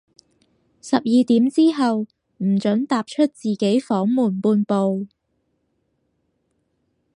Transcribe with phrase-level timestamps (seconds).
[0.81, 2.07] 十二點之後，
[2.37, 5.05] 唔准踏出自己房門半步